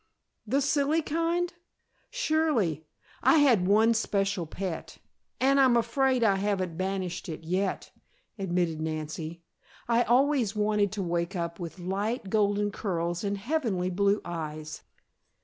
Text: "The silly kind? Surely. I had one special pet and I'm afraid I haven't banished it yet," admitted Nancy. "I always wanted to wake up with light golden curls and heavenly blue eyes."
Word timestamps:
"The 0.47 0.61
silly 0.61 1.03
kind? 1.03 1.53
Surely. 2.09 2.87
I 3.21 3.37
had 3.37 3.67
one 3.67 3.93
special 3.93 4.47
pet 4.47 4.97
and 5.39 5.59
I'm 5.59 5.77
afraid 5.77 6.23
I 6.23 6.37
haven't 6.37 6.75
banished 6.75 7.29
it 7.29 7.43
yet," 7.43 7.91
admitted 8.39 8.81
Nancy. 8.81 9.43
"I 9.87 10.01
always 10.01 10.55
wanted 10.55 10.91
to 10.93 11.03
wake 11.03 11.35
up 11.35 11.59
with 11.59 11.77
light 11.77 12.31
golden 12.31 12.71
curls 12.71 13.23
and 13.23 13.37
heavenly 13.37 13.91
blue 13.91 14.21
eyes." 14.25 14.81